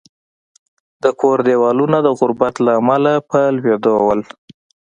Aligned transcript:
د 1.03 1.05
کور 1.19 1.37
دېوالونه 1.47 1.97
د 2.03 2.07
غربت 2.19 2.55
له 2.65 2.71
امله 2.79 3.13
په 3.29 3.39
لوېدو 3.55 3.93
وو 4.05 4.13